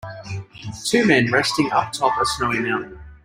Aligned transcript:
Two 0.87 1.05
men 1.05 1.31
resting 1.31 1.69
uptop 1.69 2.19
a 2.19 2.25
snowy 2.25 2.57
mountain. 2.57 2.99